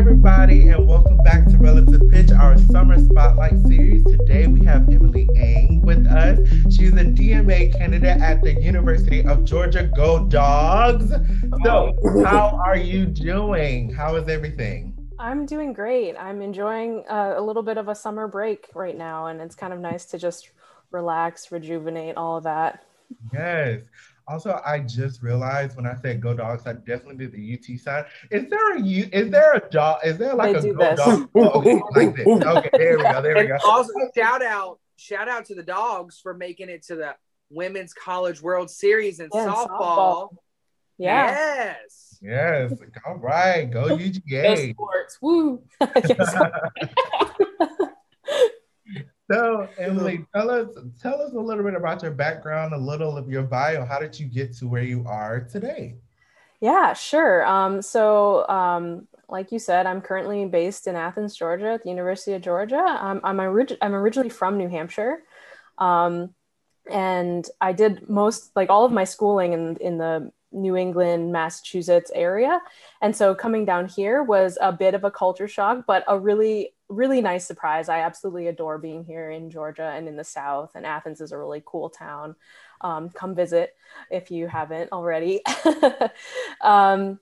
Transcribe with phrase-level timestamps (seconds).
[0.00, 4.02] everybody, and welcome back to Relative Pitch, our summer spotlight series.
[4.04, 6.38] Today we have Emily Ang with us.
[6.74, 9.90] She's a DMA candidate at the University of Georgia.
[9.94, 11.10] Go Dogs!
[11.62, 13.92] So, how are you doing?
[13.92, 14.96] How is everything?
[15.18, 16.16] I'm doing great.
[16.16, 19.74] I'm enjoying uh, a little bit of a summer break right now, and it's kind
[19.74, 20.48] of nice to just
[20.92, 22.86] relax, rejuvenate, all of that.
[23.34, 23.82] Yes.
[24.28, 28.04] Also, I just realized when I said go dogs, I definitely did the UT sign.
[28.30, 29.08] Is there a U?
[29.12, 30.00] Is there a dog?
[30.04, 30.98] Is there like They a do go this.
[31.00, 31.28] dog?
[31.34, 32.26] Oh, okay, like this.
[32.26, 33.22] Okay, there we go.
[33.22, 33.56] There we go.
[33.64, 37.14] also shout out, shout out to the dogs for making it to the
[37.50, 39.68] Women's College World Series in Yeah, softball.
[39.68, 40.28] softball.
[40.98, 41.26] Yeah.
[41.80, 42.18] Yes.
[42.22, 42.72] Yes.
[43.06, 43.68] All right.
[43.70, 44.70] Go Go UGA.
[44.74, 45.18] sports.
[45.22, 45.62] Woo.
[49.30, 50.68] So, Emily, tell us
[51.00, 53.84] tell us a little bit about your background, a little of your bio.
[53.84, 55.96] How did you get to where you are today?
[56.60, 57.46] Yeah, sure.
[57.46, 62.32] Um, so, um, like you said, I'm currently based in Athens, Georgia, at the University
[62.32, 62.84] of Georgia.
[63.00, 65.22] Um, I'm, orig- I'm originally from New Hampshire.
[65.78, 66.34] Um,
[66.90, 72.10] and I did most, like all of my schooling in, in the New England, Massachusetts
[72.14, 72.60] area.
[73.00, 76.74] And so coming down here was a bit of a culture shock, but a really,
[76.90, 77.88] really nice surprise.
[77.88, 80.72] I absolutely adore being here in Georgia and in the South.
[80.74, 82.34] And Athens is a really cool town.
[82.82, 83.74] Um, come visit
[84.10, 85.42] if you haven't already.
[86.60, 87.18] um,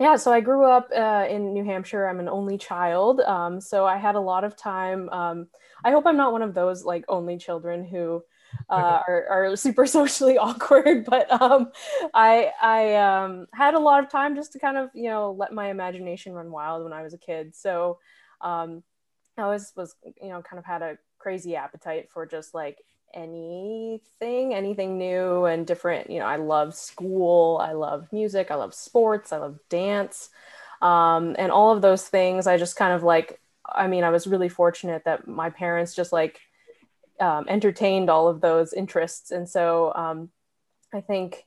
[0.00, 2.06] yeah, so I grew up uh, in New Hampshire.
[2.06, 3.20] I'm an only child.
[3.20, 5.08] Um, so I had a lot of time.
[5.08, 5.48] Um,
[5.84, 8.22] I hope I'm not one of those like only children who
[8.70, 11.72] uh, are, are super socially awkward, but um,
[12.14, 15.52] I, I um, had a lot of time just to kind of, you know, let
[15.52, 17.56] my imagination run wild when I was a kid.
[17.56, 17.98] So
[18.40, 18.84] um,
[19.38, 22.78] I always was, you know, kind of had a crazy appetite for just like
[23.14, 26.10] anything, anything new and different.
[26.10, 30.30] You know, I love school, I love music, I love sports, I love dance.
[30.82, 34.26] Um, and all of those things, I just kind of like, I mean, I was
[34.26, 36.40] really fortunate that my parents just like
[37.20, 39.30] um, entertained all of those interests.
[39.30, 40.30] And so um,
[40.92, 41.44] I think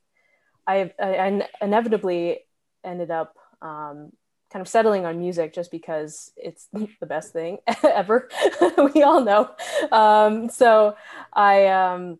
[0.68, 2.40] I, I, inevitably
[2.84, 4.12] ended up um,
[4.52, 6.68] kind of settling on music just because it's
[7.00, 8.30] the best thing ever.
[8.94, 9.52] we all know.
[9.92, 10.96] Um, so
[11.34, 12.20] I, um,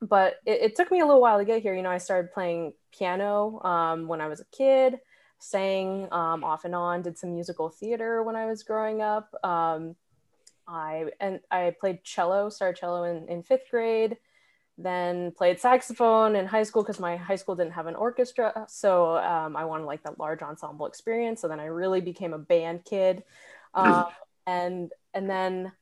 [0.00, 1.74] but it, it, took me a little while to get here.
[1.74, 4.98] You know, I started playing piano um, when I was a kid,
[5.38, 9.34] sang um, off and on, did some musical theater when I was growing up.
[9.44, 9.96] Um,
[10.68, 14.16] I and I played cello, started cello in, in fifth grade
[14.78, 19.16] then played saxophone in high school because my high school didn't have an orchestra so
[19.16, 22.84] um, i wanted like that large ensemble experience so then i really became a band
[22.84, 23.22] kid.
[23.74, 24.06] Um,
[24.46, 25.72] and and then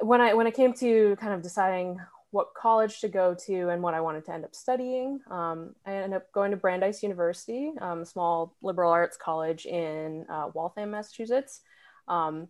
[0.00, 3.82] when i when it came to kind of deciding what college to go to and
[3.82, 7.72] what i wanted to end up studying um, i ended up going to brandeis university
[7.80, 11.60] um, a small liberal arts college in uh, waltham massachusetts.
[12.08, 12.48] Um,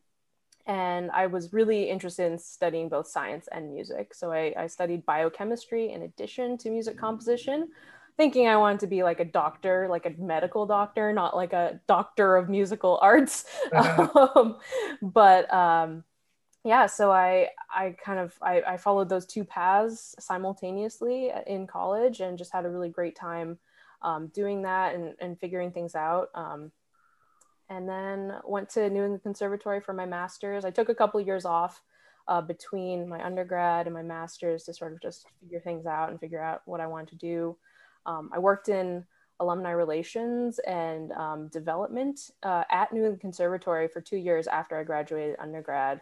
[0.69, 4.13] and I was really interested in studying both science and music.
[4.13, 7.69] So I, I, studied biochemistry in addition to music composition,
[8.19, 11.81] thinking I wanted to be like a doctor, like a medical doctor, not like a
[11.89, 13.47] doctor of musical arts.
[13.73, 14.29] Uh-huh.
[14.37, 14.59] um,
[15.01, 16.05] but um,
[16.65, 22.21] yeah, so I I kind of I, I, followed those two paths simultaneously in college
[22.21, 23.59] and just had a really great time
[24.03, 26.73] um, doing that and, and figuring things out um,
[27.71, 30.65] and then went to New England Conservatory for my master's.
[30.65, 31.83] I took a couple years off
[32.27, 36.21] uh, between my undergrad and my master's to sort of just figure things out and
[36.21, 37.57] figure out what I wanted to do.
[38.07, 39.05] Um, I worked in
[39.41, 44.85] alumni relations and um, development uh, at New England Conservatory for two years after I
[44.85, 46.01] graduated undergrad.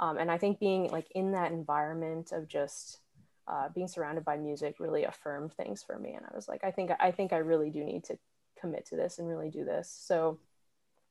[0.00, 2.98] Um, and I think being like in that environment of just
[3.46, 6.14] uh, being surrounded by music really affirmed things for me.
[6.14, 8.18] And I was like, I think I think I really do need to
[8.60, 9.90] commit to this and really do this.
[9.90, 10.38] So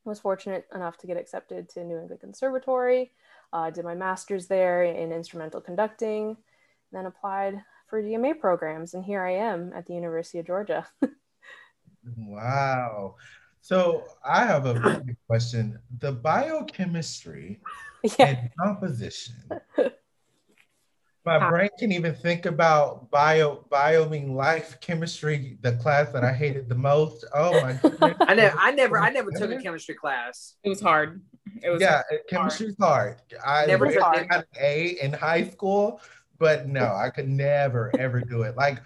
[0.07, 3.11] was fortunate enough to get accepted to New England Conservatory.
[3.53, 6.37] Uh, did my master's there in instrumental conducting,
[6.91, 10.87] then applied for DMA programs, and here I am at the University of Georgia.
[12.17, 13.15] wow.
[13.61, 15.79] So I have a question.
[15.99, 17.59] The biochemistry
[18.17, 18.27] yeah.
[18.27, 19.35] and composition.
[21.27, 26.31] My brain can even think about bio bio mean life chemistry, the class that I
[26.31, 27.25] hated the most.
[27.33, 28.15] Oh my goodness.
[28.21, 30.55] I never I never I never took a chemistry class.
[30.63, 31.21] It was hard.
[31.61, 33.17] It was yeah, chemistry's hard.
[33.45, 35.99] I never took got an A in high school,
[36.39, 38.55] but no, I could never ever do it.
[38.55, 38.81] Like,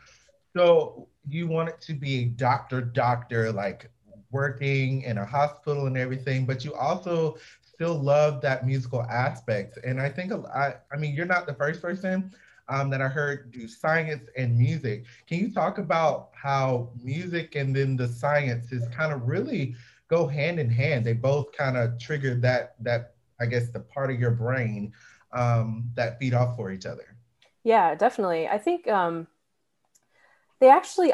[0.57, 3.91] so you wanted to be a doctor, doctor, like
[4.31, 7.37] working in a hospital and everything, but you also
[7.73, 9.77] still love that musical aspect.
[9.83, 12.33] And I think, I, I mean, you're not the first person
[12.67, 15.05] um, that I heard do science and music.
[15.27, 19.75] Can you talk about how music and then the science is kind of really
[20.11, 21.05] go hand in hand.
[21.05, 24.93] They both kind of trigger that that I guess the part of your brain
[25.31, 27.17] um, that feed off for each other.
[27.63, 28.47] Yeah, definitely.
[28.47, 29.27] I think um,
[30.59, 31.13] they actually,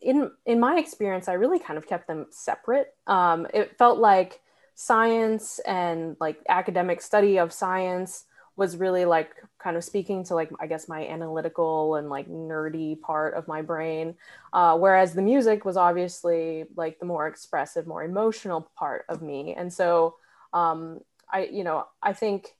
[0.00, 2.94] in in my experience, I really kind of kept them separate.
[3.06, 4.40] Um, it felt like
[4.82, 8.24] science and like academic study of science
[8.56, 13.00] was really like kind of speaking to like I guess my analytical and like nerdy
[13.00, 14.14] part of my brain,
[14.52, 19.54] uh, whereas the music was obviously like the more expressive, more emotional part of me.
[19.54, 20.16] And so
[20.52, 21.00] um,
[21.32, 22.54] I, you know, I think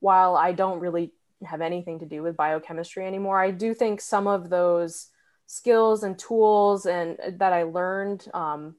[0.00, 1.12] while I don't really
[1.44, 5.08] have anything to do with biochemistry anymore, I do think some of those
[5.46, 8.74] skills and tools and uh, that I learned, um,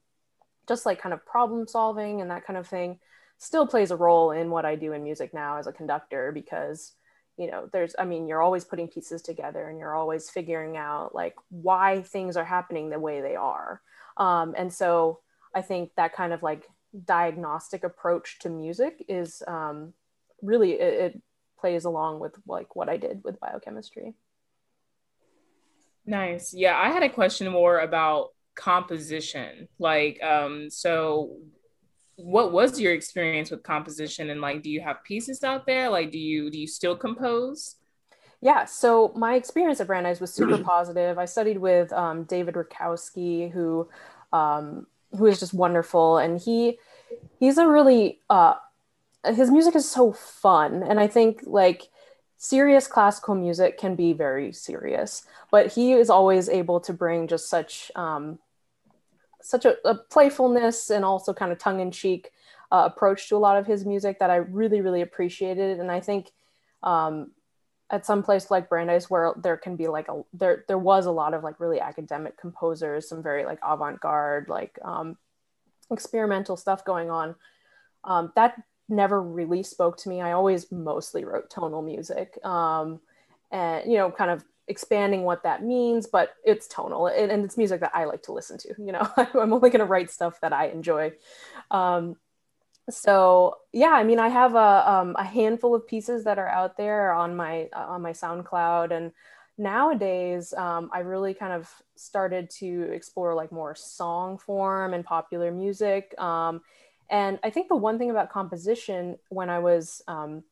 [0.69, 2.99] just like kind of problem solving and that kind of thing,
[3.39, 6.93] still plays a role in what I do in music now as a conductor because
[7.39, 11.15] you know there's i mean you're always putting pieces together and you're always figuring out
[11.15, 13.81] like why things are happening the way they are.
[14.17, 15.21] Um, and so
[15.55, 16.67] i think that kind of like
[17.05, 19.93] diagnostic approach to music is um,
[20.41, 21.21] really it, it
[21.59, 24.13] plays along with like what i did with biochemistry.
[26.05, 26.53] Nice.
[26.53, 31.37] Yeah i had a question more about composition like um so
[32.23, 34.29] what was your experience with composition?
[34.29, 35.89] And like do you have pieces out there?
[35.89, 37.75] Like do you do you still compose?
[38.41, 41.17] Yeah so my experience at brandeis was super positive.
[41.17, 43.87] I studied with um, david rakowski who
[44.33, 46.17] um, who is just wonderful.
[46.17, 46.77] And he
[47.39, 48.55] he's a really uh,
[49.25, 50.83] his music is so fun.
[50.83, 51.89] And i think like
[52.37, 55.25] serious classical music can be very serious.
[55.51, 58.39] But he is always able to bring just such um,
[59.41, 62.31] such a, a, playfulness and also kind of tongue-in-cheek
[62.71, 65.79] uh, approach to a lot of his music that I really, really appreciated.
[65.79, 66.31] And I think
[66.83, 67.31] um,
[67.89, 71.11] at some place like Brandeis, where there can be like a there there was a
[71.11, 75.17] lot of like really academic composers, some very like avant-garde, like um,
[75.91, 77.35] experimental stuff going on.
[78.03, 80.21] Um, that never really spoke to me.
[80.21, 82.99] I always mostly wrote tonal music, um,
[83.51, 87.57] and you know, kind of expanding what that means, but it's tonal and, and it's
[87.57, 88.75] music that I like to listen to.
[88.77, 91.13] You know, I'm only going to write stuff that I enjoy.
[91.71, 92.15] Um,
[92.89, 96.77] so yeah, I mean, I have a, um, a handful of pieces that are out
[96.77, 99.11] there on my uh, on my SoundCloud, and
[99.57, 105.51] nowadays um, I really kind of started to explore like more song form and popular
[105.51, 106.17] music.
[106.19, 106.61] Um,
[107.11, 110.43] and I think the one thing about composition when I was um,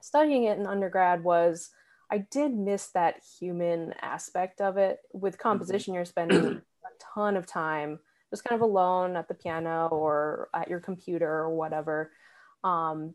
[0.00, 1.70] studying it in undergrad was
[2.10, 4.98] I did miss that human aspect of it.
[5.12, 5.42] With mm-hmm.
[5.42, 7.98] composition, you're spending a ton of time
[8.30, 12.10] just kind of alone at the piano or at your computer or whatever.
[12.62, 13.14] Um,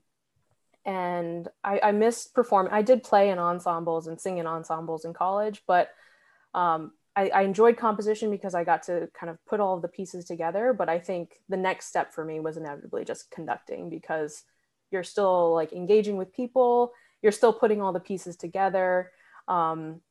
[0.85, 2.73] and I, I missed performing.
[2.73, 5.89] I did play in ensembles and sing in ensembles in college, but
[6.53, 9.87] um, I, I, enjoyed composition because I got to kind of put all of the
[9.87, 10.73] pieces together.
[10.73, 14.43] But I think the next step for me was inevitably just conducting because
[14.91, 16.91] you're still like engaging with people
[17.23, 19.11] you're still putting all the pieces together
[19.47, 20.01] um,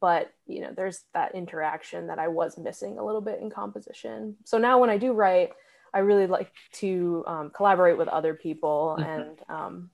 [0.00, 4.36] but you know there's that interaction that i was missing a little bit in composition.
[4.44, 5.50] So now when i do write
[5.92, 9.08] i really like to um, collaborate with other people mm-hmm.
[9.08, 9.90] and um,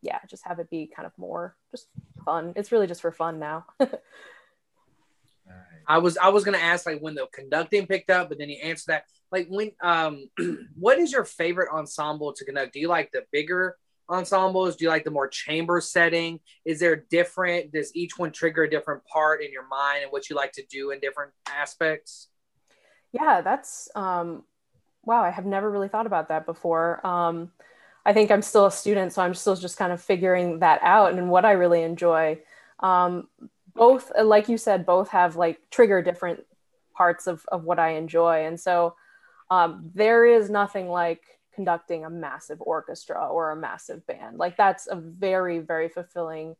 [0.00, 1.86] yeah just have it be kind of more just
[2.24, 2.52] fun.
[2.56, 3.66] It's really just for fun now.
[5.88, 8.58] I was i was gonna ask like when the conducting picked up but then you
[8.62, 9.04] answered that.
[9.32, 10.28] Like when um
[10.78, 12.72] what is your favorite ensemble to conduct?
[12.72, 13.76] Do you like the bigger
[14.12, 14.76] ensembles?
[14.76, 16.40] Do you like the more chamber setting?
[16.64, 17.72] Is there different?
[17.72, 20.64] Does each one trigger a different part in your mind and what you like to
[20.70, 22.28] do in different aspects?
[23.12, 24.44] Yeah, that's um,
[25.04, 25.22] wow.
[25.22, 27.04] I have never really thought about that before.
[27.06, 27.50] Um,
[28.04, 31.12] I think I'm still a student, so I'm still just kind of figuring that out
[31.12, 32.40] and what I really enjoy.
[32.80, 33.28] Um,
[33.74, 36.44] both, like you said, both have like trigger different
[36.96, 38.46] parts of, of what I enjoy.
[38.46, 38.96] And so
[39.50, 41.22] um, there is nothing like
[41.54, 44.38] conducting a massive orchestra or a massive band.
[44.38, 46.56] Like that's a very, very fulfilling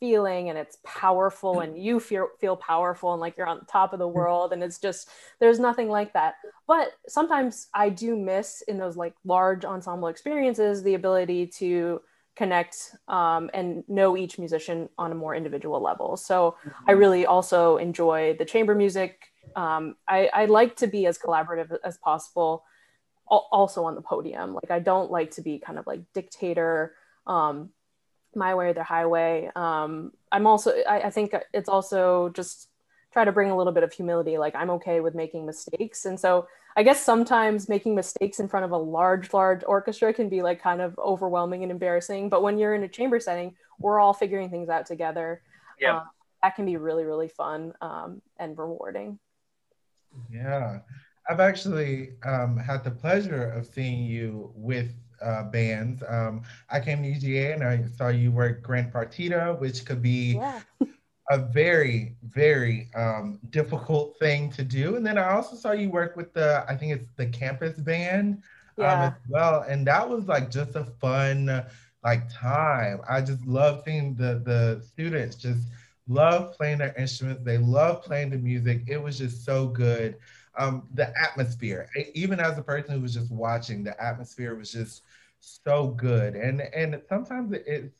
[0.00, 3.98] feeling and it's powerful and you feel feel powerful and like you're on top of
[3.98, 5.08] the world and it's just
[5.40, 6.34] there's nothing like that.
[6.66, 12.00] But sometimes I do miss in those like large ensemble experiences the ability to
[12.36, 16.16] connect um, and know each musician on a more individual level.
[16.16, 17.00] So I mm-hmm.
[17.00, 19.32] really also enjoy the chamber music.
[19.56, 22.62] Um, I, I like to be as collaborative as possible
[23.28, 24.54] also on the podium.
[24.54, 26.94] Like I don't like to be kind of like dictator,
[27.26, 27.70] um,
[28.34, 29.50] my way or the highway.
[29.56, 32.68] Um, I'm also, I, I think it's also just
[33.12, 34.38] try to bring a little bit of humility.
[34.38, 36.04] Like I'm okay with making mistakes.
[36.04, 40.28] And so I guess sometimes making mistakes in front of a large, large orchestra can
[40.28, 42.28] be like kind of overwhelming and embarrassing.
[42.28, 45.42] But when you're in a chamber setting, we're all figuring things out together.
[45.80, 45.96] Yeah.
[45.96, 46.04] Uh,
[46.42, 49.18] that can be really, really fun um, and rewarding.
[50.30, 50.80] Yeah.
[51.28, 54.90] I've actually um, had the pleasure of seeing you with
[55.22, 56.02] uh, bands.
[56.08, 60.36] Um, I came to UGA and I saw you work Grand Partita, which could be
[60.36, 60.60] yeah.
[61.30, 64.96] a very, very um, difficult thing to do.
[64.96, 68.42] And then I also saw you work with the, I think it's the campus band
[68.78, 69.06] um, yeah.
[69.06, 69.66] as well.
[69.68, 71.64] And that was like just a fun
[72.04, 73.00] like time.
[73.08, 75.60] I just love seeing the the students just
[76.08, 77.42] love playing their instruments.
[77.44, 78.82] They love playing the music.
[78.86, 80.16] It was just so good.
[80.58, 85.02] Um, the atmosphere, even as a person who was just watching, the atmosphere was just
[85.40, 86.34] so good.
[86.34, 87.94] And and sometimes it's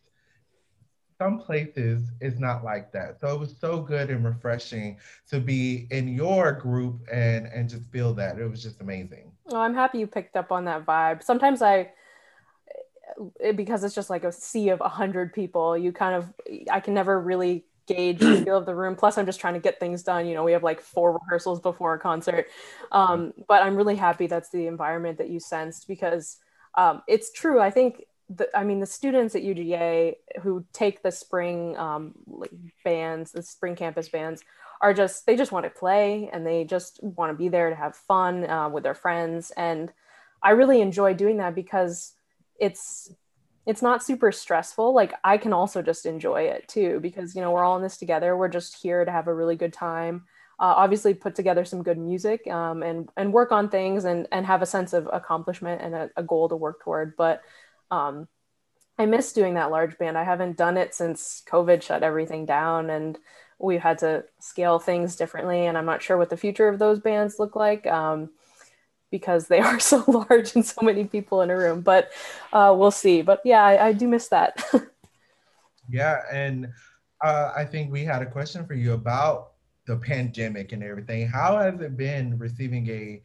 [1.18, 3.20] some places it's not like that.
[3.20, 4.98] So it was so good and refreshing
[5.30, 8.38] to be in your group and and just feel that.
[8.38, 9.32] It was just amazing.
[9.46, 11.22] Well, I'm happy you picked up on that vibe.
[11.22, 11.92] Sometimes I
[13.56, 15.76] because it's just like a sea of a hundred people.
[15.76, 16.32] You kind of
[16.70, 18.95] I can never really gauge the feel of the room.
[18.95, 20.26] Plus, I'm just trying to get things done.
[20.26, 22.47] You know, we have like four rehearsals before a concert.
[22.92, 26.37] Um, but I'm really happy that's the environment that you sensed because
[26.76, 27.61] um, it's true.
[27.61, 32.14] I think the, I mean, the students at UGA who take the spring um,
[32.85, 34.45] bands, the spring campus bands,
[34.80, 37.75] are just they just want to play and they just want to be there to
[37.75, 39.50] have fun uh, with their friends.
[39.57, 39.92] And
[40.42, 42.12] I really enjoy doing that because
[42.61, 43.12] it's
[43.68, 47.52] it's not super stressful like i can also just enjoy it too because you know
[47.52, 48.37] we're all in this together.
[48.37, 50.25] We're just here to have a really good time
[50.60, 54.44] uh, obviously put together some good music um, and and work on things and and
[54.44, 57.16] have a sense of accomplishment and a, a goal to work toward.
[57.16, 57.42] But
[57.90, 58.28] um,
[58.98, 60.18] i miss doing that large band.
[60.18, 63.16] I haven't done it since covid shut everything down and
[63.60, 66.98] we've had to scale things differently and i'm not sure what the future of those
[66.98, 67.87] bands look like.
[67.87, 68.30] Um,
[69.10, 71.80] because they are so large and so many people in a room.
[71.80, 72.10] But
[72.52, 73.22] uh, we'll see.
[73.22, 74.64] But yeah, I, I do miss that.
[75.88, 76.68] yeah, and
[77.22, 79.52] uh, I think we had a question for you about
[79.86, 81.26] the pandemic and everything.
[81.26, 83.22] How has it been receiving a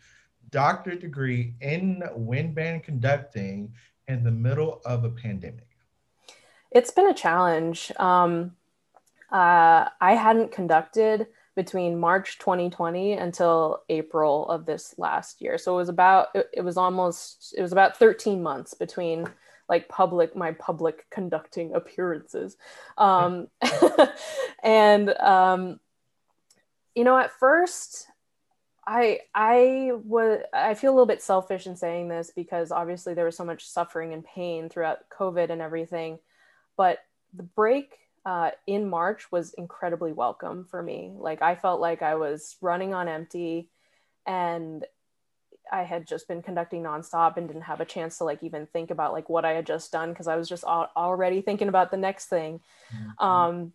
[0.50, 3.74] doctorate degree in wind band conducting
[4.08, 5.68] in the middle of a pandemic?
[6.72, 7.92] It's been a challenge.
[7.98, 8.56] Um,
[9.32, 15.58] uh, I hadn't conducted between March 2020 until April of this last year.
[15.58, 19.28] So it was about it, it, was almost it was about 13 months between
[19.70, 22.58] like public my public conducting appearances.
[22.98, 23.48] Um,
[24.64, 25.80] and um,
[26.96, 28.08] you know at first
[28.86, 33.26] I I was I feel a little bit selfish in saying this because obviously there
[33.26, 36.20] was so much suffering and pain throughout COVID and everything,
[36.76, 37.00] but
[37.34, 41.12] the break uh, in March was incredibly welcome for me.
[41.16, 43.70] Like I felt like I was running on empty
[44.26, 44.86] and
[45.72, 48.92] I had just been conducting nonstop and didn't have a chance to like even think
[48.92, 51.92] about like what I had just done because I was just al- already thinking about
[51.92, 52.62] the next thing.
[52.94, 53.26] Mm-hmm.
[53.26, 53.74] Um,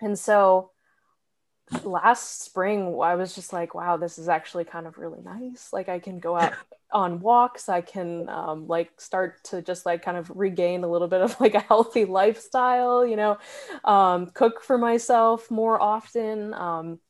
[0.00, 0.70] and so
[1.82, 5.72] last spring i was just like wow this is actually kind of really nice.
[5.72, 6.52] Like i can go out
[6.94, 7.68] on walks.
[7.68, 11.38] I can um, like start to just like kind of regain a little bit of
[11.40, 13.38] like a healthy lifestyle you know
[13.84, 16.54] um, cook for myself more often.
[16.54, 17.00] Um,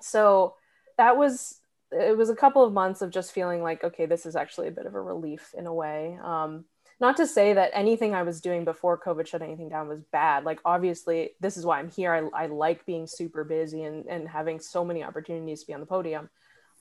[0.00, 0.54] so
[0.98, 4.36] that was it was a couple of months of just feeling like okay this is
[4.36, 6.18] actually a bit of a relief in a way.
[6.22, 6.66] Um,
[7.00, 10.44] not to say that anything I was doing before COVID shut anything down was bad.
[10.44, 12.30] Like, obviously, this is why I'm here.
[12.34, 15.80] I, I like being super busy and, and having so many opportunities to be on
[15.80, 16.30] the podium.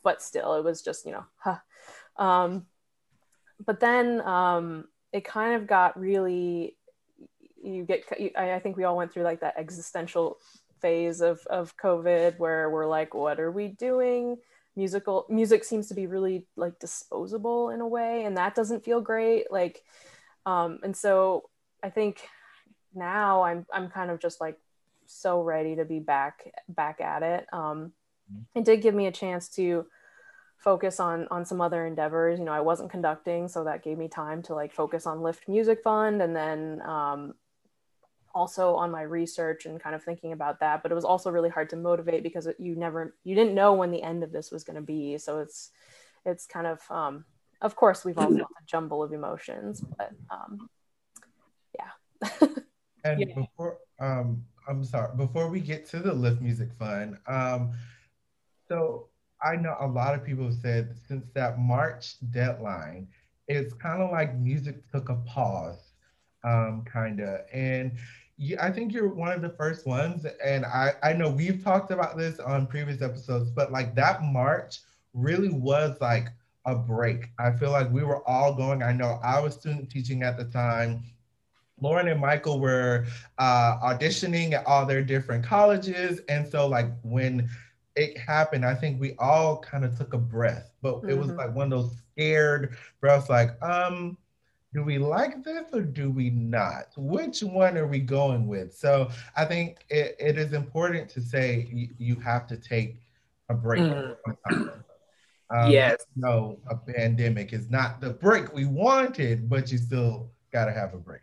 [0.04, 1.58] But still, it was just, you know, huh.
[2.18, 2.66] Um,
[3.66, 6.78] but then um, it kind of got really,
[7.64, 8.04] you get,
[8.36, 10.38] I, I think we all went through like that existential
[10.82, 14.38] phase of, of COVID where we're like, what are we doing?
[14.76, 19.02] Musical music seems to be really like disposable in a way and that doesn't feel
[19.02, 19.84] great like
[20.46, 21.50] um, and so
[21.84, 22.22] I think
[22.94, 24.58] now I'm I'm kind of just like
[25.06, 27.48] so ready to be back back at it.
[27.52, 27.94] Um,
[28.32, 28.60] mm-hmm.
[28.60, 29.86] it did give me a chance to
[30.58, 32.40] focus on on some other endeavors.
[32.40, 35.48] You know, I wasn't conducting, so that gave me time to like focus on Lift
[35.48, 37.34] Music Fund, and then um,
[38.34, 40.84] also on my research and kind of thinking about that.
[40.84, 43.92] But it was also really hard to motivate because you never you didn't know when
[43.92, 45.18] the end of this was going to be.
[45.18, 45.72] So it's
[46.26, 47.26] it's kind of um,
[47.62, 50.70] of course we've all felt a jumble of emotions but um
[51.76, 52.30] yeah
[53.04, 53.36] and yeah.
[53.36, 57.72] before um i'm sorry before we get to the lift music fund um
[58.68, 59.08] so
[59.44, 63.08] i know a lot of people have said since that march deadline
[63.48, 65.94] it's kind of like music took a pause
[66.44, 67.92] um kind of and
[68.42, 71.92] you, I think you're one of the first ones, and I, I know we've talked
[71.92, 74.80] about this on previous episodes, but like that March
[75.14, 76.30] really was like
[76.66, 77.26] a break.
[77.38, 78.82] I feel like we were all going.
[78.82, 81.04] I know I was student teaching at the time.
[81.82, 83.06] Lauren and Michael were
[83.38, 86.22] uh, auditioning at all their different colleges.
[86.28, 87.48] And so, like, when
[87.96, 91.10] it happened, I think we all kind of took a breath, but mm-hmm.
[91.12, 91.38] it was mm-hmm.
[91.38, 94.18] like one of those scared breaths, like, um,
[94.74, 96.86] do we like this or do we not?
[96.96, 98.74] Which one are we going with?
[98.74, 103.02] So I think it, it is important to say you, you have to take
[103.50, 103.82] a break.
[103.82, 104.16] Mm.
[105.54, 106.06] Um, yes.
[106.16, 110.94] No, a pandemic is not the break we wanted, but you still got to have
[110.94, 111.22] a break.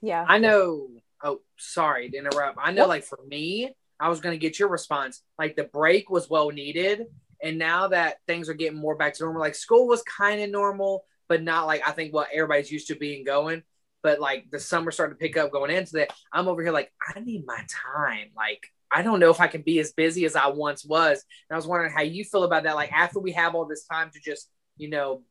[0.00, 0.24] Yeah.
[0.28, 0.86] I know.
[1.24, 2.58] Oh, sorry to interrupt.
[2.62, 2.90] I know, what?
[2.90, 5.22] like for me, I was going to get your response.
[5.36, 7.06] Like the break was well needed.
[7.42, 10.50] And now that things are getting more back to normal, like school was kind of
[10.50, 13.62] normal, but not like I think what everybody's used to being going.
[14.02, 16.12] But like the summer started to pick up going into that.
[16.32, 18.28] I'm over here like, I need my time.
[18.36, 21.24] Like, I don't know if I can be as busy as I once was.
[21.48, 22.76] And I was wondering how you feel about that.
[22.76, 25.22] Like after we have all this time to just, you know,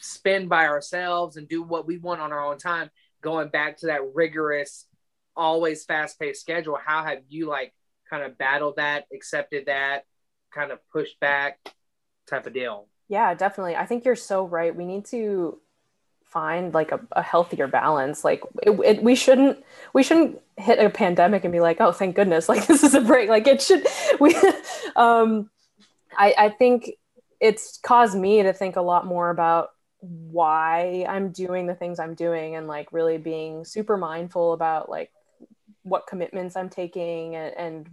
[0.00, 2.90] spend by ourselves and do what we want on our own time,
[3.22, 4.86] going back to that rigorous,
[5.34, 7.72] always fast paced schedule, how have you like
[8.10, 10.04] kind of battled that, accepted that,
[10.52, 11.58] kind of pushed back
[12.28, 12.88] type of deal?
[13.14, 13.76] Yeah, definitely.
[13.76, 14.74] I think you're so right.
[14.74, 15.60] We need to
[16.24, 18.24] find like a, a healthier balance.
[18.24, 22.16] Like it, it, we shouldn't we shouldn't hit a pandemic and be like, oh, thank
[22.16, 23.28] goodness, like this is a break.
[23.28, 23.86] Like it should.
[24.20, 24.34] We,
[24.96, 25.48] um,
[26.18, 26.90] I I think
[27.38, 32.14] it's caused me to think a lot more about why I'm doing the things I'm
[32.14, 35.12] doing and like really being super mindful about like
[35.84, 37.90] what commitments I'm taking and, and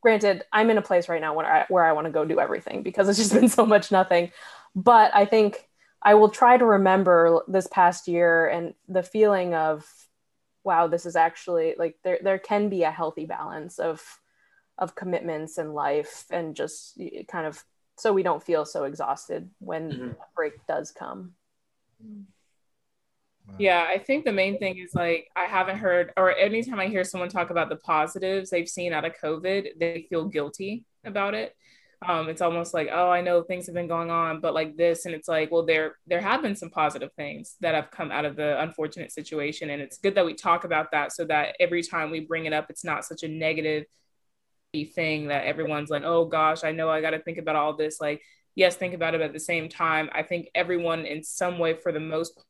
[0.00, 2.40] granted i'm in a place right now where i where i want to go do
[2.40, 4.30] everything because it's just been so much nothing
[4.74, 5.68] but i think
[6.02, 9.84] i will try to remember this past year and the feeling of
[10.64, 14.02] wow this is actually like there there can be a healthy balance of
[14.78, 17.62] of commitments in life and just kind of
[17.98, 20.08] so we don't feel so exhausted when mm-hmm.
[20.10, 21.34] a break does come
[23.58, 27.04] yeah, I think the main thing is like I haven't heard, or anytime I hear
[27.04, 31.56] someone talk about the positives they've seen out of COVID, they feel guilty about it.
[32.06, 35.04] Um, it's almost like, oh, I know things have been going on, but like this,
[35.04, 38.24] and it's like, well, there there have been some positive things that have come out
[38.24, 41.82] of the unfortunate situation, and it's good that we talk about that so that every
[41.82, 43.84] time we bring it up, it's not such a negative
[44.94, 48.00] thing that everyone's like, oh gosh, I know I got to think about all this.
[48.00, 48.22] Like,
[48.54, 50.08] yes, think about it at the same time.
[50.12, 52.40] I think everyone, in some way, for the most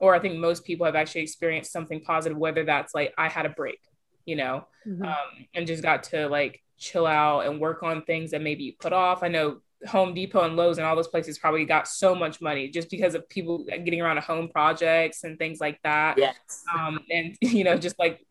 [0.00, 3.46] or I think most people have actually experienced something positive, whether that's like I had
[3.46, 3.78] a break,
[4.24, 5.04] you know, mm-hmm.
[5.04, 8.72] um, and just got to like chill out and work on things that maybe you
[8.80, 9.22] put off.
[9.22, 12.68] I know Home Depot and Lowe's and all those places probably got so much money
[12.68, 16.18] just because of people getting around to home projects and things like that.
[16.18, 16.64] Yes.
[16.74, 18.26] Um, and you know, just like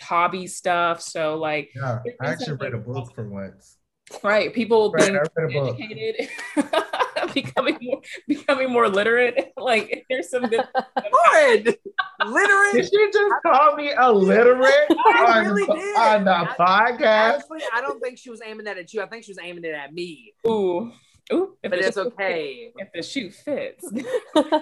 [0.00, 1.00] hobby stuff.
[1.00, 3.78] So like, yeah, I actually read a book for once.
[4.22, 5.10] Right, people right,
[5.48, 6.28] being educated.
[7.34, 9.52] becoming more becoming more literate.
[9.62, 10.64] Like there's some good
[12.26, 12.72] Literate.
[12.72, 15.96] Did you just call me illiterate on, really did.
[15.96, 17.38] on the I, podcast?
[17.38, 19.02] Actually, I don't think she was aiming that at you.
[19.02, 20.34] I think she was aiming it at me.
[20.46, 20.90] Ooh.
[21.32, 23.88] Ooh, but it's okay if the shoe fits.
[24.34, 24.52] but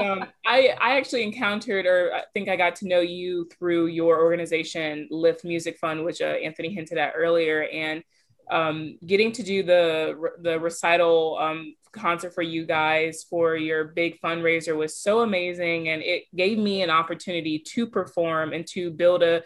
[0.00, 4.20] um, I I actually encountered, or I think I got to know you through your
[4.20, 8.02] organization, Lift Music Fund, which uh, Anthony hinted at earlier, and
[8.50, 14.20] um, getting to do the the recital um, concert for you guys for your big
[14.20, 19.22] fundraiser was so amazing, and it gave me an opportunity to perform and to build
[19.22, 19.42] a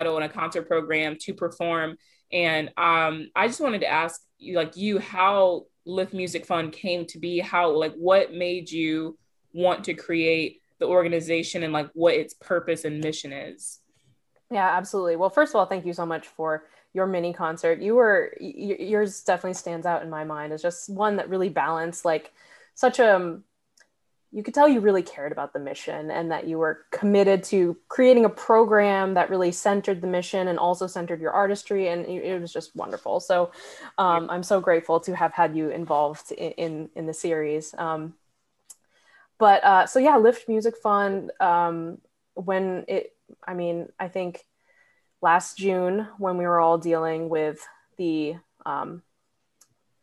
[0.00, 1.96] and a concert program to perform.
[2.32, 4.20] And um, I just wanted to ask
[4.52, 7.40] like you, how Lift Music Fund came to be.
[7.40, 9.18] How like what made you
[9.52, 13.80] want to create the organization and like what its purpose and mission is.
[14.50, 15.16] Yeah, absolutely.
[15.16, 18.76] Well, first of all, thank you so much for your mini concert you were y-
[18.78, 22.32] yours definitely stands out in my mind as just one that really balanced like
[22.74, 23.44] such a um,
[24.30, 27.76] you could tell you really cared about the mission and that you were committed to
[27.88, 32.38] creating a program that really centered the mission and also centered your artistry and it
[32.38, 33.20] was just wonderful.
[33.20, 33.52] So
[33.96, 37.74] um, i'm so grateful to have had you involved in in, in the series.
[37.78, 38.14] Um,
[39.38, 41.98] but uh, so yeah lift music fund um,
[42.34, 43.14] when it
[43.46, 44.44] i mean i think
[45.20, 49.02] last June when we were all dealing with the um,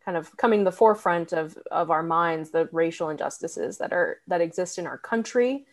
[0.04, 4.40] kind of coming the forefront of, of our minds, the racial injustices that are that
[4.40, 5.66] exist in our country.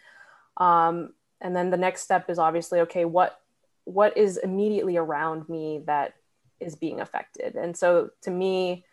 [0.57, 3.39] Um, and then the next step is obviously, okay, what
[3.85, 6.13] what is immediately around me that
[6.59, 7.55] is being affected?
[7.55, 8.85] And so to me,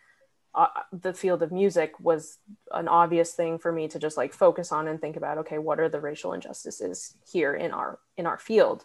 [0.53, 2.37] uh, the field of music was
[2.71, 5.79] an obvious thing for me to just like focus on and think about okay what
[5.79, 8.83] are the racial injustices here in our in our field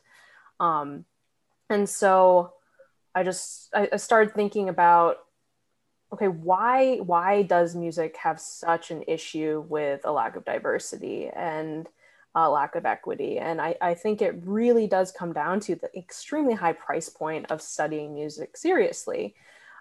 [0.61, 1.05] um,
[1.71, 2.53] and so
[3.15, 5.19] i just I, I started thinking about
[6.13, 11.89] okay why why does music have such an issue with a lack of diversity and
[12.37, 13.39] a lack of equity?
[13.39, 17.51] And I, I think it really does come down to the extremely high price point
[17.51, 19.35] of studying music seriously.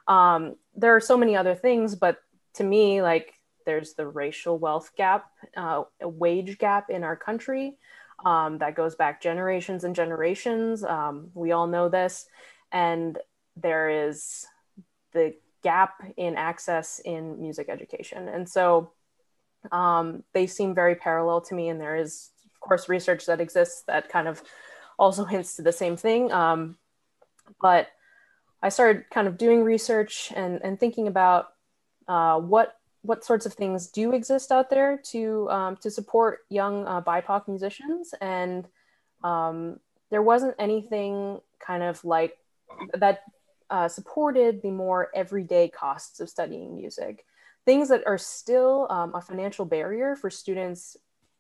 [0.08, 2.20] Um, there are so many other things, but
[2.54, 3.34] to me, like
[3.66, 7.78] there's the racial wealth gap, uh, wage gap in our country
[8.26, 10.84] um, that goes back generations and generations.
[10.84, 12.26] Um, we all know this.
[12.72, 13.18] And
[13.56, 14.46] there is
[15.14, 18.28] the gap in access in music education.
[18.28, 18.92] And so
[19.72, 21.70] um, they seem very parallel to me.
[21.70, 24.42] And there is, of course, research that exists that kind of
[24.98, 26.32] also hints to the same thing.
[26.32, 26.78] Um,
[27.62, 27.90] but
[28.64, 31.50] I started kind of doing research and, and thinking about
[32.08, 36.86] uh, what what sorts of things do exist out there to um, to support young
[36.88, 38.68] uh, BIPOC musicians, and
[39.24, 39.80] um,
[40.12, 42.38] there wasn't anything kind of like
[42.94, 43.24] that
[43.70, 47.26] uh, supported the more everyday costs of studying music.
[47.66, 50.98] Things that are still um, a financial barrier for students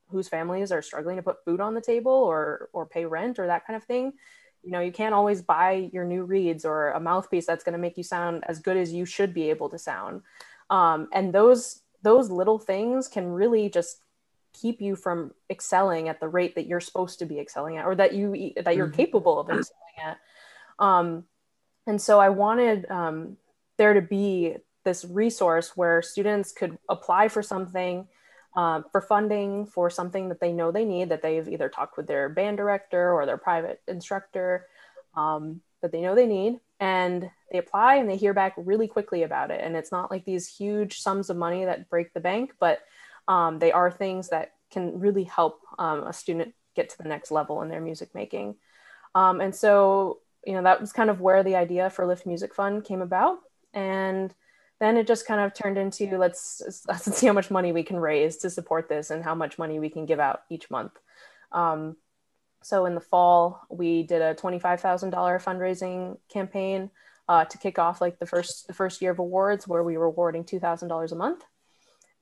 [0.10, 3.47] whose families are struggling to put food on the table or or pay rent or
[3.47, 4.13] that kind of thing.
[4.63, 7.80] You know, you can't always buy your new reeds or a mouthpiece that's going to
[7.80, 10.21] make you sound as good as you should be able to sound
[10.69, 13.99] um, and those those little things can really just
[14.54, 17.95] keep you from excelling at the rate that you're supposed to be excelling at or
[17.95, 18.95] that you that you're mm-hmm.
[18.95, 20.17] capable of excelling at
[20.80, 21.23] um,
[21.88, 23.38] and so i wanted um,
[23.78, 28.08] there to be this resource where students could apply for something
[28.56, 32.08] uh, for funding for something that they know they need that they've either talked with
[32.08, 34.67] their band director or their private instructor
[35.15, 39.24] um, that they know they need and they apply and they hear back really quickly
[39.24, 39.62] about it.
[39.64, 42.80] And it's not like these huge sums of money that break the bank but
[43.28, 47.32] um, they are things that can really help um, a student get to the next
[47.32, 48.56] level in their music making.
[49.14, 52.54] Um, and so you know that was kind of where the idea for lift music
[52.54, 53.40] fund came about.
[53.74, 54.34] And
[54.80, 57.98] then it just kind of turned into let's let's see how much money we can
[57.98, 60.92] raise to support this and how much money we can give out each month.
[61.52, 61.96] Um,
[62.65, 66.89] so in the fall, we did a $25,000 fundraising campaign
[67.30, 70.06] uh, to kick off like the first the first year of awards, where we were
[70.06, 71.43] awarding $2,000 a month.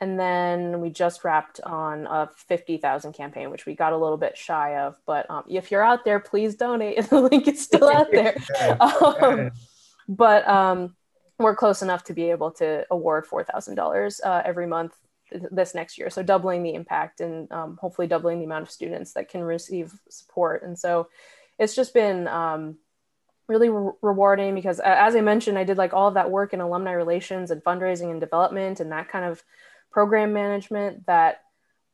[0.01, 4.38] And then we just wrapped on a 50,000 campaign, which we got a little bit
[4.38, 4.97] shy of.
[5.06, 7.01] But um, if you're out there, please donate.
[7.10, 8.36] the link is still out there.
[8.82, 9.51] um,
[10.10, 10.93] but um,
[11.39, 14.93] we're close enough to be able to award $4,000 uh, every month
[15.31, 16.09] this next year.
[16.09, 19.93] So doubling the impact and um, hopefully doubling the amount of students that can receive
[20.09, 20.63] support.
[20.63, 21.07] And so
[21.57, 22.77] it's just been um,
[23.47, 26.62] really re- rewarding because as I mentioned, I did like all of that work in
[26.62, 29.43] alumni relations and fundraising and development and that kind of
[29.91, 31.41] program management that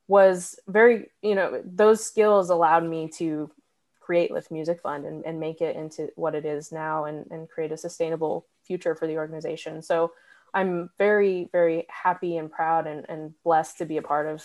[0.07, 3.51] was very, you know, those skills allowed me to
[3.99, 7.47] create Lift Music Fund and, and make it into what it is now and, and
[7.47, 9.83] create a sustainable future for the organization.
[9.83, 10.13] So
[10.53, 14.43] I'm very, very happy and proud and, and blessed to be a part of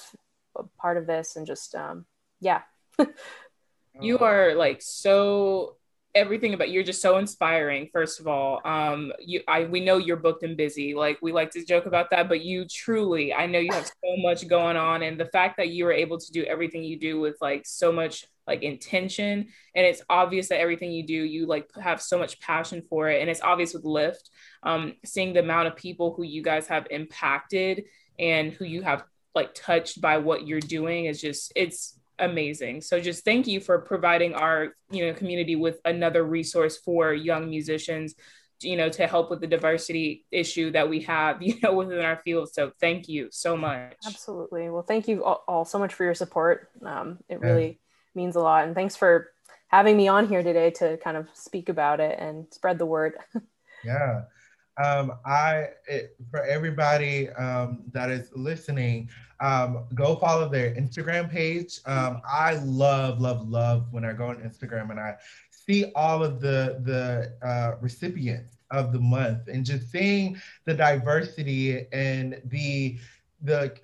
[0.56, 2.06] a part of this and just um,
[2.40, 2.62] yeah.
[4.00, 5.76] you are like so
[6.14, 8.60] everything about you're just so inspiring first of all.
[8.64, 10.94] Um you i we know you're booked and busy.
[10.94, 14.16] Like we like to joke about that but you truly i know you have so
[14.18, 17.18] much going on and the fact that you were able to do everything you do
[17.18, 19.48] with like so much like intention.
[19.74, 23.20] And it's obvious that everything you do you like have so much passion for it.
[23.20, 24.30] And it's obvious with lift
[24.62, 27.84] um, seeing the amount of people who you guys have impacted
[28.18, 29.04] and who you have
[29.34, 32.80] like touched by what you're doing is just it's amazing.
[32.80, 37.50] So just thank you for providing our you know community with another resource for young
[37.50, 38.14] musicians
[38.62, 42.20] you know to help with the diversity issue that we have you know within our
[42.24, 42.50] field.
[42.52, 43.96] So thank you so much.
[44.06, 44.70] Absolutely.
[44.70, 46.68] Well thank you all, all so much for your support.
[46.84, 47.80] Um, it really
[48.14, 48.64] means a lot.
[48.64, 49.30] And thanks for
[49.68, 53.14] having me on here today to kind of speak about it and spread the word.
[53.84, 54.22] yeah.
[54.82, 59.08] Um, I it, for everybody um, that is listening,
[59.40, 61.80] um, go follow their Instagram page.
[61.86, 65.14] Um, I love, love, love when I go on Instagram and I
[65.50, 71.86] see all of the the uh, recipients of the month and just seeing the diversity
[71.92, 72.98] and the
[73.42, 73.74] the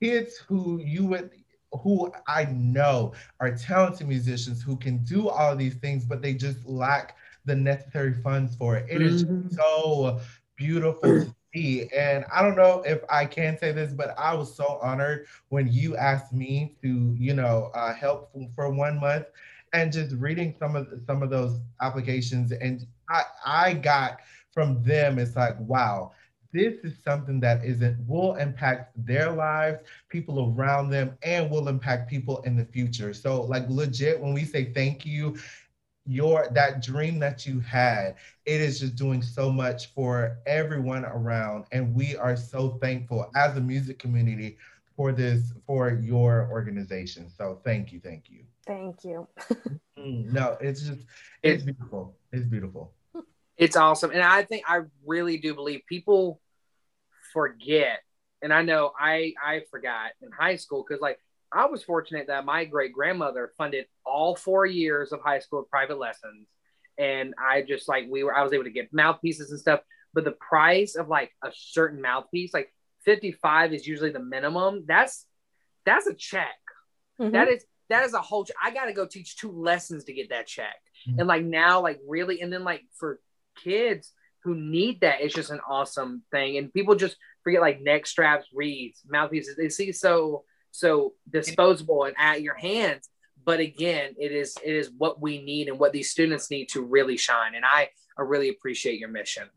[0.00, 1.30] kids who you would
[1.72, 6.64] who I know are talented musicians who can do all these things, but they just
[6.66, 8.86] lack the necessary funds for it.
[8.88, 9.48] It mm-hmm.
[9.48, 10.20] is so
[10.56, 11.88] beautiful to see.
[11.96, 15.70] And I don't know if I can say this, but I was so honored when
[15.70, 19.26] you asked me to, you know, uh, help for one month
[19.72, 24.18] and just reading some of some of those applications and I, I got
[24.50, 26.12] from them it's like wow
[26.52, 32.08] this is something that isn't will impact their lives people around them and will impact
[32.08, 33.12] people in the future.
[33.12, 35.36] So like legit when we say thank you
[36.06, 41.66] your that dream that you had it is just doing so much for everyone around
[41.70, 44.56] and we are so thankful as a music community
[44.96, 47.28] for this for your organization.
[47.28, 48.44] So thank you thank you.
[48.66, 49.28] Thank you.
[49.98, 51.00] Mm, no it's just
[51.42, 52.16] it's beautiful.
[52.32, 52.94] It's beautiful
[53.58, 54.12] It's awesome.
[54.12, 56.40] And I think I really do believe people
[57.32, 58.00] forget.
[58.40, 61.18] And I know I I forgot in high school because like
[61.52, 65.98] I was fortunate that my great grandmother funded all four years of high school private
[65.98, 66.46] lessons.
[66.98, 69.80] And I just like we were I was able to get mouthpieces and stuff.
[70.14, 72.72] But the price of like a certain mouthpiece, like
[73.04, 74.84] 55 is usually the minimum.
[74.86, 75.26] That's
[75.84, 76.56] that's a check.
[77.20, 77.32] Mm-hmm.
[77.32, 80.46] That is that is a whole I gotta go teach two lessons to get that
[80.46, 80.76] check.
[81.08, 81.20] Mm-hmm.
[81.20, 83.20] And like now, like really, and then like for
[83.62, 84.12] kids
[84.44, 86.56] who need that, it's just an awesome thing.
[86.56, 89.56] And people just forget like neck straps, reeds, mouthpieces.
[89.56, 93.08] They see so so disposable and at your hands.
[93.44, 96.82] But again, it is it is what we need and what these students need to
[96.82, 97.54] really shine.
[97.54, 99.48] And I I really appreciate your mission.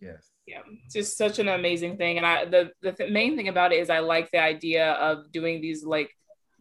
[0.00, 0.30] Yes.
[0.46, 0.60] Yeah,
[0.92, 2.18] just such an amazing thing.
[2.18, 5.32] And I the the th- main thing about it is I like the idea of
[5.32, 6.10] doing these like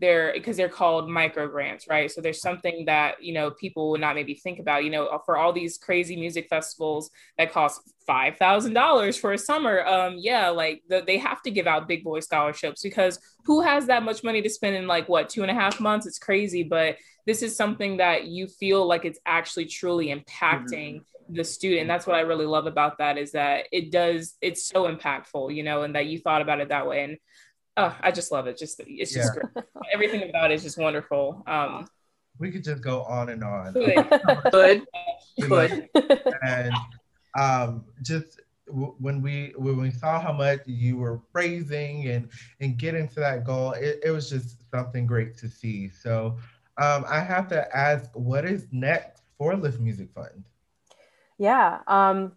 [0.04, 2.12] they're because they're called micro grants, right?
[2.12, 4.84] So there's something that you know people would not maybe think about.
[4.84, 9.38] You know, for all these crazy music festivals that cost five thousand dollars for a
[9.38, 13.62] summer, um, yeah, like the, they have to give out big boy scholarships because who
[13.62, 16.06] has that much money to spend in like what two and a half months?
[16.06, 20.96] It's crazy, but this is something that you feel like it's actually truly impacting.
[20.96, 24.66] Mm-hmm the student that's what i really love about that is that it does it's
[24.66, 27.18] so impactful you know and that you thought about it that way and
[27.78, 28.58] oh, I just love it.
[28.58, 29.52] Just it's just yeah.
[29.52, 29.66] great.
[29.94, 31.44] Everything about it is just wonderful.
[31.48, 31.88] Um,
[32.40, 33.74] we could just go on and on.
[33.74, 34.86] Good.
[35.48, 35.90] Good.
[36.44, 36.74] And
[37.40, 42.78] um, just w- when we when we saw how much you were raising and and
[42.78, 45.90] getting to that goal, it, it was just something great to see.
[45.90, 46.38] So
[46.78, 50.44] um, I have to ask, what is next for Lift Music Fund?
[51.38, 51.80] Yeah.
[51.88, 52.34] Um,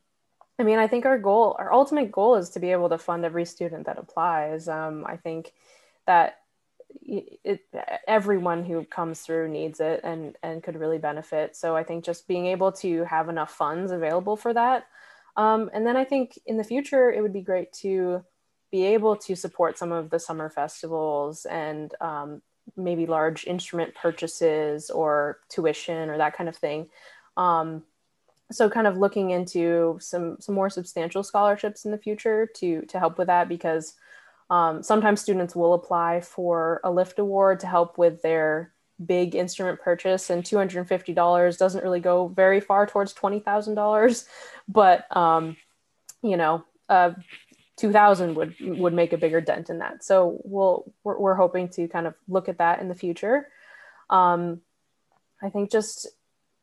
[0.58, 3.24] I mean, I think our goal, our ultimate goal is to be able to fund
[3.24, 4.68] every student that applies.
[4.68, 5.52] Um, I think
[6.06, 6.38] that
[7.02, 7.60] it,
[8.06, 11.56] everyone who comes through needs it and, and could really benefit.
[11.56, 14.86] So I think just being able to have enough funds available for that.
[15.36, 18.24] Um, and then I think in the future, it would be great to
[18.72, 22.40] be able to support some of the summer festivals and um,
[22.76, 26.88] maybe large instrument purchases or tuition or that kind of thing.
[27.36, 27.82] Um,
[28.52, 32.98] so kind of looking into some some more substantial scholarships in the future to to
[32.98, 33.94] help with that because
[34.48, 38.72] um, sometimes students will apply for a lift award to help with their
[39.04, 44.28] big instrument purchase and $250 doesn't really go very far towards $20000
[44.68, 45.56] but um,
[46.22, 47.10] you know uh,
[47.76, 50.02] 2000 would would make a bigger dent in that.
[50.04, 53.48] So we'll we're, we're hoping to kind of look at that in the future.
[54.08, 54.60] Um,
[55.42, 56.06] i think just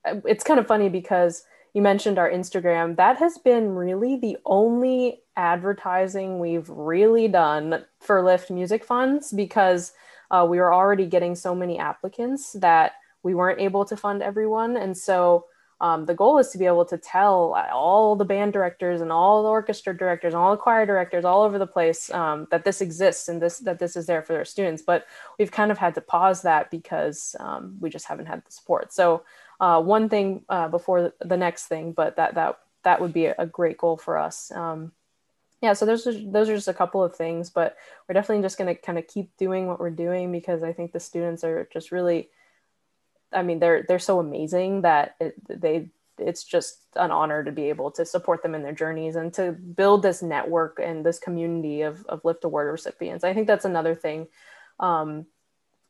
[0.06, 2.95] it's kind of funny because you mentioned our Instagram.
[2.97, 9.93] That has been really the only advertising we've really done for Lift Music Funds because
[10.29, 14.77] uh, we were already getting so many applicants that we weren't able to fund everyone.
[14.77, 15.45] And so
[15.81, 19.43] um, the goal is to be able to tell all the band directors and all
[19.43, 22.79] the orchestra directors and all the choir directors all over the place um, that this
[22.81, 24.81] exists and this that this is there for their students.
[24.81, 25.05] But
[25.39, 28.93] we've kind of had to pause that because um, we just haven't had the support.
[28.93, 29.23] So
[29.59, 33.45] uh, one thing uh, before the next thing, but that that that would be a
[33.45, 34.51] great goal for us.
[34.51, 34.91] Um,
[35.61, 38.57] yeah, so those are, those are just a couple of things, but we're definitely just
[38.57, 41.69] going to kind of keep doing what we're doing because I think the students are
[41.71, 42.29] just really,
[43.31, 45.89] I mean, they're they're so amazing that it, they
[46.19, 49.51] it's just an honor to be able to support them in their journeys and to
[49.51, 53.95] build this network and this community of, of lift award recipients i think that's another
[53.95, 54.27] thing
[54.79, 55.25] um,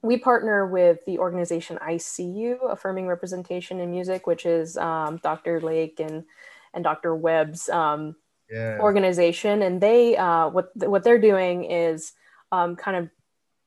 [0.03, 5.59] we partner with the organization ICU, Affirming Representation in Music, which is um, Dr.
[5.61, 6.25] Lake and
[6.73, 7.15] and Dr.
[7.15, 8.15] Webb's um,
[8.51, 8.77] yeah.
[8.79, 12.11] organization, and they uh, what what they're doing is
[12.51, 13.09] um, kind of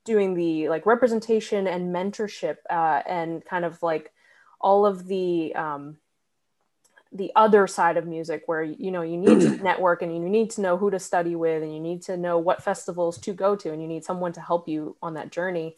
[0.05, 4.13] doing the like representation and mentorship uh, and kind of like
[4.61, 5.97] all of the um,
[7.13, 10.51] the other side of music where you know you need to network and you need
[10.51, 13.57] to know who to study with and you need to know what festivals to go
[13.57, 15.75] to and you need someone to help you on that journey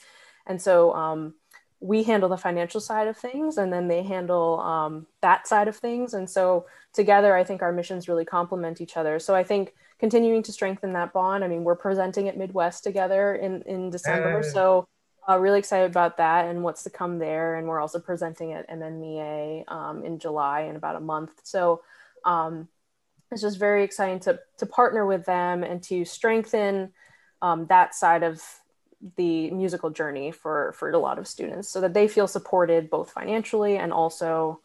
[0.49, 1.35] and so um,
[1.81, 5.77] we handle the financial side of things and then they handle um, that side of
[5.77, 6.15] things.
[6.15, 9.19] And so together, I think our missions really complement each other.
[9.21, 11.45] So I think continuing to strengthen that bond.
[11.45, 14.43] I mean, we're presenting at Midwest together in, in December.
[14.43, 14.89] So
[15.29, 17.57] uh, really excited about that and what's to come there.
[17.57, 21.33] And we're also presenting at MMEA um, in July in about a month.
[21.45, 21.83] So
[22.25, 22.69] um,
[23.31, 26.93] it's just very exciting to, to partner with them and to strengthen
[27.43, 28.43] um, that side of
[29.17, 33.11] the musical journey for for a lot of students so that they feel supported both
[33.11, 34.61] financially and also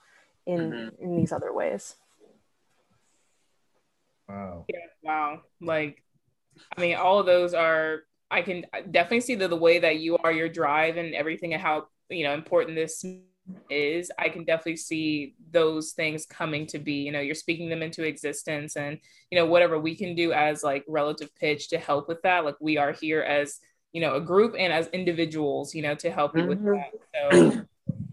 [0.46, 1.04] in mm-hmm.
[1.04, 1.96] in these other ways
[4.28, 6.04] wow yeah wow like
[6.76, 10.18] i mean all of those are i can definitely see the, the way that you
[10.18, 13.06] are your drive and everything and how you know important this
[13.70, 16.94] is, I can definitely see those things coming to be.
[16.94, 19.00] You know, you're speaking them into existence, and
[19.32, 22.46] you know, whatever we can do as like relative pitch to help with that.
[22.46, 23.60] Like we are here as
[23.94, 26.66] you know a group and as individuals, you know, to help you mm-hmm.
[26.66, 27.32] with that.
[27.32, 27.66] So.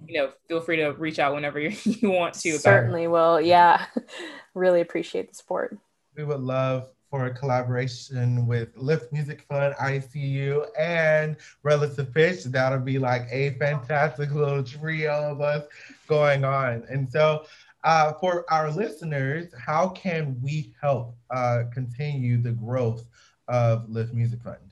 [0.06, 2.58] You know, feel free to reach out whenever you want to.
[2.58, 3.40] Certainly will.
[3.40, 3.86] Yeah,
[4.54, 5.78] really appreciate the support.
[6.16, 12.44] We would love for a collaboration with Lift Music Fund, ICU, and Relative Pitch.
[12.44, 15.64] That'll be like a fantastic little trio of us
[16.06, 16.84] going on.
[16.88, 17.44] And so,
[17.82, 23.04] uh, for our listeners, how can we help uh, continue the growth
[23.48, 24.69] of Lift Music Fund?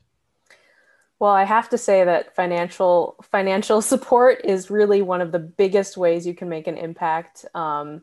[1.20, 5.96] Well, I have to say that financial financial support is really one of the biggest
[5.96, 7.44] ways you can make an impact.
[7.54, 8.02] Um,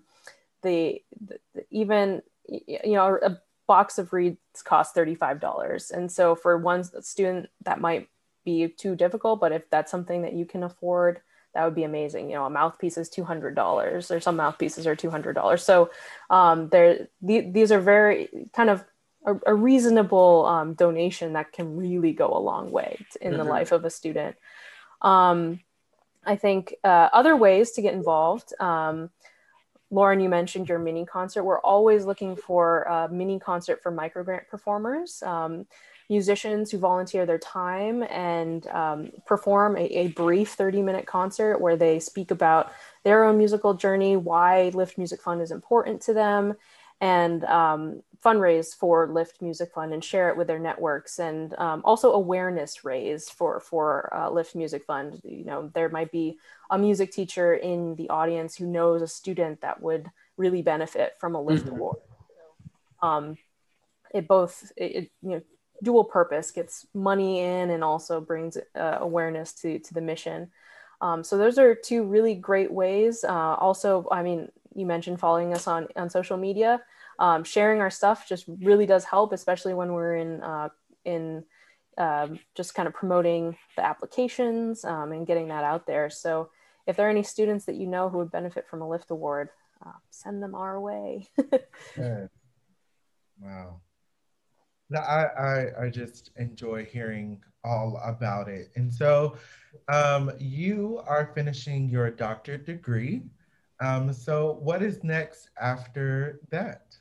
[0.61, 6.83] the, the even you know a box of reeds costs $35 and so for one
[7.01, 8.09] student that might
[8.43, 11.21] be too difficult but if that's something that you can afford
[11.55, 12.29] that would be amazing.
[12.29, 15.89] You know a mouthpiece is $200 or some mouthpieces are $200 so
[16.29, 18.83] um, there the, these are very kind of
[19.25, 23.37] a, a reasonable um, donation that can really go a long way in mm-hmm.
[23.37, 24.35] the life of a student
[25.01, 25.59] um,
[26.25, 29.09] i think uh, other ways to get involved um,
[29.91, 31.43] Lauren, you mentioned your mini concert.
[31.43, 35.67] We're always looking for a mini concert for microgrant performers, um,
[36.09, 41.75] musicians who volunteer their time and um, perform a, a, brief 30 minute concert where
[41.75, 42.71] they speak about
[43.03, 46.55] their own musical journey, why Lift Music Fund is important to them,
[47.05, 51.83] and um, fundraise for Lift Music Fund and share it with their networks, and um,
[51.85, 55.21] also awareness raise for for uh, Lift Music Fund.
[55.23, 56.39] You know, there might be
[56.71, 61.35] a music teacher in the audience who knows a student that would really benefit from
[61.35, 61.75] a Lift mm-hmm.
[61.75, 61.97] award.
[63.03, 63.37] Um,
[64.11, 65.41] it both it, it, you know
[65.83, 70.49] dual purpose gets money in and also brings uh, awareness to to the mission.
[71.01, 73.23] Um, so those are two really great ways.
[73.23, 76.81] Uh, also, I mean, you mentioned following us on on social media
[77.19, 80.69] um, sharing our stuff just really does help, especially when we're in uh,
[81.03, 81.43] in
[81.97, 86.09] um, just kind of promoting the applications um, and getting that out there.
[86.09, 86.49] So
[86.87, 89.49] if there are any students that you know who would benefit from a Lift Award,
[89.85, 91.27] uh, send them our way.
[93.41, 93.81] Wow.
[94.95, 98.71] I, I, I just enjoy hearing all about it.
[98.75, 99.37] And so
[99.87, 103.23] um, you are finishing your doctorate degree.
[103.81, 106.95] Um, so what is next after that?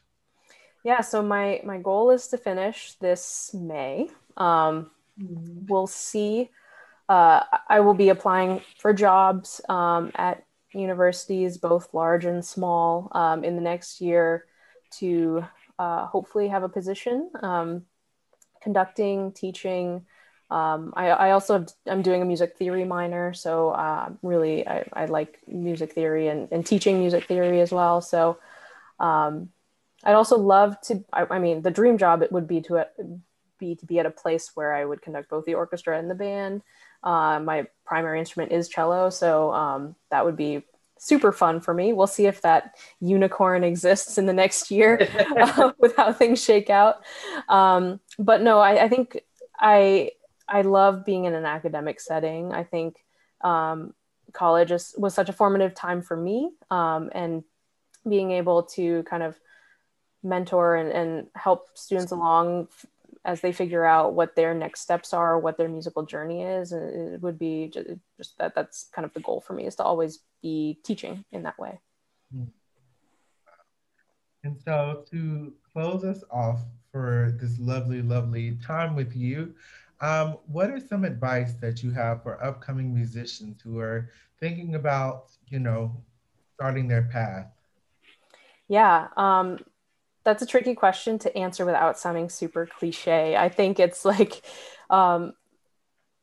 [0.85, 5.67] Yeah so my my goal is to finish this may um, mm-hmm.
[5.67, 6.51] we'll see
[7.09, 13.43] uh, i will be applying for jobs um, at universities both large and small um,
[13.43, 14.45] in the next year
[14.91, 15.45] to
[15.79, 17.83] uh, hopefully have a position um,
[18.63, 20.05] conducting teaching
[20.51, 24.87] um, I, I, also have, I'm doing a music theory minor, so uh, really I,
[24.93, 28.03] I, like music theory and, and, teaching music theory as well.
[28.03, 28.39] So
[29.01, 29.49] um,
[30.05, 31.05] I'd also love to.
[31.13, 32.85] I, I, mean, the dream job it would be to uh,
[33.59, 36.15] be to be at a place where I would conduct both the orchestra and the
[36.15, 36.63] band.
[37.03, 40.63] Uh, my primary instrument is cello, so um, that would be
[40.99, 41.93] super fun for me.
[41.93, 45.07] We'll see if that unicorn exists in the next year
[45.39, 47.05] uh, with how things shake out.
[47.49, 49.21] Um, but no, I, I, think
[49.59, 50.13] I
[50.49, 52.53] I love being in an academic setting.
[52.53, 52.97] I think
[53.43, 53.95] um,
[54.33, 57.45] college is, was such a formative time for me, um, and
[58.09, 59.39] being able to kind of
[60.25, 62.69] mentor and, and help students along
[63.25, 66.73] as they figure out what their next steps are, what their musical journey is.
[66.73, 69.77] And it would be just, just that that's kind of the goal for me is
[69.77, 71.79] to always be teaching in that way.
[72.33, 72.45] Hmm.
[74.43, 76.61] And so to close us off
[76.93, 79.55] for this lovely, lovely time with you,
[80.01, 85.31] um, what are some advice that you have for upcoming musicians who are thinking about,
[85.49, 85.97] you know,
[86.55, 87.47] starting their path?
[88.69, 89.59] Yeah, um,
[90.25, 93.37] that's a tricky question to answer without sounding super cliche.
[93.37, 94.43] I think it's like,
[94.91, 95.35] um,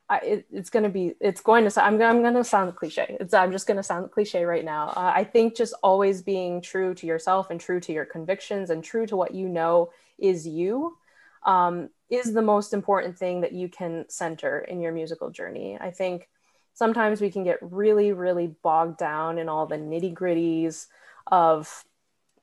[0.10, 3.16] I, it, it's going to be, it's going to, I'm, I'm going to sound cliche.
[3.20, 4.90] It's, I'm just going to sound cliche right now.
[4.90, 8.84] Uh, I think just always being true to yourself and true to your convictions and
[8.84, 10.98] true to what you know is you
[11.44, 15.78] um, is the most important thing that you can center in your musical journey.
[15.80, 16.28] I think
[16.74, 20.88] sometimes we can get really, really bogged down in all the nitty gritties
[21.28, 21.84] of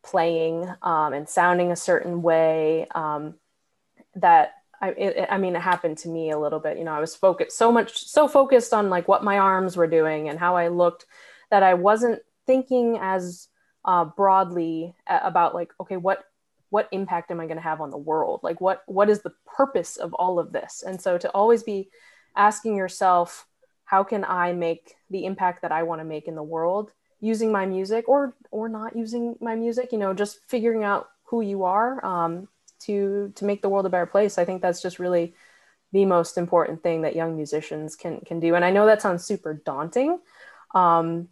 [0.03, 3.35] playing um, and sounding a certain way um,
[4.15, 6.79] that I, it, I mean, it happened to me a little bit.
[6.79, 9.87] You know, I was focused so much, so focused on like what my arms were
[9.87, 11.07] doing and how I looked
[11.51, 13.49] that I wasn't thinking as
[13.85, 16.25] uh, broadly about like, okay, what
[16.71, 18.41] what impact am I going to have on the world?
[18.43, 20.85] Like, what what is the purpose of all of this?
[20.87, 21.89] And so to always be
[22.37, 23.47] asking yourself,
[23.85, 27.51] how can I make the impact that I want to make in the world using
[27.51, 31.65] my music or or not using my music you know just figuring out who you
[31.65, 32.49] are um,
[32.81, 34.39] to to make the world a better place.
[34.39, 35.35] I think that's just really
[35.93, 38.55] the most important thing that young musicians can can do.
[38.55, 40.19] And i know that sounds super daunting
[40.75, 41.29] um,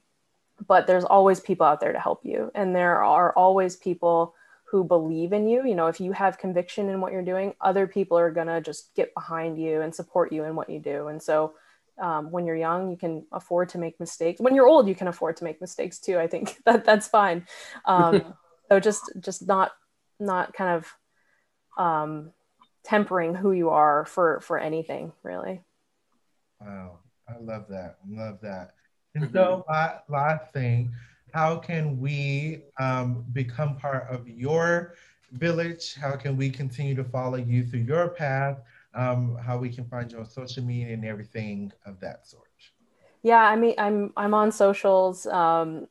[0.67, 2.51] but there's always people out there to help you.
[2.55, 4.35] And there are always people
[4.65, 5.67] who believe in you.
[5.67, 8.61] You know if you have conviction in what you're doing other people are going to
[8.61, 11.09] just get behind you and support you in what you do.
[11.09, 11.55] And so
[12.01, 14.41] um, when you're young you can afford to make mistakes.
[14.41, 16.57] When you're old you can afford to make mistakes too i think.
[16.65, 17.47] That that's fine.
[17.85, 18.35] Um,
[18.71, 19.73] so just just not
[20.19, 22.33] not kind of um,
[22.85, 25.63] tempering who you are for for anything really.
[26.61, 26.99] Wow.
[27.29, 27.97] I love that.
[28.09, 28.75] Love that.
[29.15, 30.13] And so mm-hmm.
[30.13, 30.93] last thing
[31.33, 34.95] how can we um, become part of your
[35.33, 35.95] village?
[35.95, 38.59] How can we continue to follow you through your path
[38.97, 42.47] um, how we can find you on social media and everything of that sort.
[43.27, 45.27] Yeah, I mean, I'm I'm on socials.
[45.27, 45.89] Um,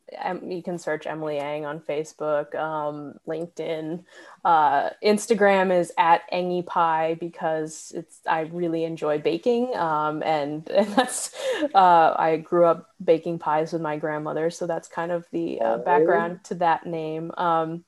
[0.47, 4.06] you can search Emily Ang on Facebook, um, LinkedIn,
[4.45, 10.88] uh, Instagram is at Angie Pie because it's I really enjoy baking, um, and and
[10.95, 11.36] that's
[11.74, 15.78] uh, I grew up baking pies with my grandmother, so that's kind of the uh,
[15.80, 17.32] background to that name.
[17.36, 17.84] Um,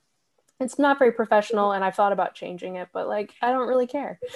[0.59, 3.87] it's not very professional and i've thought about changing it but like i don't really
[3.87, 4.19] care.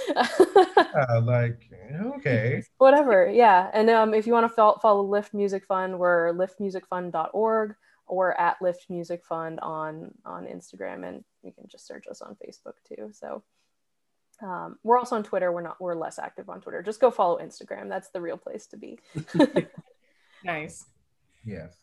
[0.93, 1.57] Uh, like
[2.17, 2.61] okay.
[2.77, 7.75] Whatever yeah and um, if you want to follow, follow lift music fund we're liftmusicfund.org
[8.07, 12.35] or at lift music fund on on instagram and you can just search us on
[12.35, 13.41] facebook too so
[14.41, 16.81] um, we're also on twitter we're not we're less active on twitter.
[16.81, 18.99] Just go follow instagram that's the real place to be.
[20.43, 20.85] Nice.
[21.45, 21.75] Yes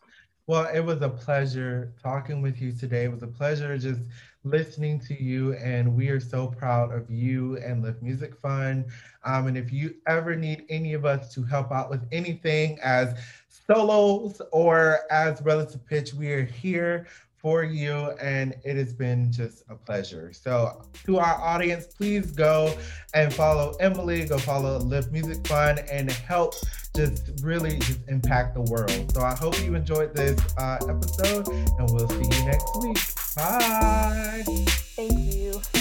[0.49, 3.05] well, it was a pleasure talking with you today.
[3.05, 4.01] It was a pleasure just
[4.45, 8.87] listening to you, and we are so proud of you and Lift Music Fund.
[9.27, 13.15] Um, and if you ever need any of us to help out with anything as
[13.51, 17.07] solos or as relative pitch, we are here
[17.41, 20.33] for you and it has been just a pleasure.
[20.33, 22.77] So to our audience please go
[23.15, 26.55] and follow emily go follow lift music fund and help
[26.97, 29.13] just really just impact the world.
[29.15, 32.99] So i hope you enjoyed this uh, episode and we'll see you next week.
[33.37, 34.43] Bye.
[34.97, 35.78] Thank you